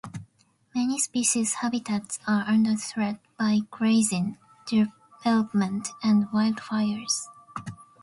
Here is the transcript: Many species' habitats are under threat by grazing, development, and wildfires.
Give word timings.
Many 0.73 0.97
species' 0.97 1.53
habitats 1.53 2.17
are 2.27 2.43
under 2.47 2.73
threat 2.73 3.19
by 3.37 3.59
grazing, 3.69 4.39
development, 4.65 5.89
and 6.01 6.25
wildfires. 6.29 7.27